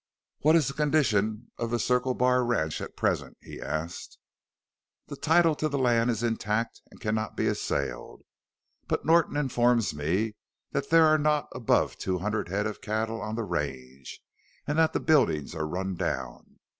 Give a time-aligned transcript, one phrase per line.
[0.39, 4.17] "What is the condition of Circle Bar ranch at present?" he asked.
[5.05, 8.23] "The title to the land is intact and cannot be assailed.
[8.87, 10.33] But Norton informs me
[10.71, 14.19] that there are not above two hundred head of cattle on the range,
[14.65, 16.57] and that the buildings are run down.